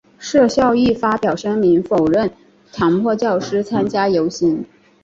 [0.17, 2.31] 设校亦发表声明否认
[2.71, 4.65] 强迫教师参加游行。